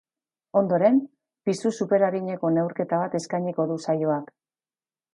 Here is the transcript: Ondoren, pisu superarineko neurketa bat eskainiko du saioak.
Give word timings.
Ondoren, 0.61 0.97
pisu 1.51 1.73
superarineko 1.81 2.53
neurketa 2.57 3.05
bat 3.05 3.21
eskainiko 3.23 3.71
du 3.75 3.81
saioak. 3.89 4.39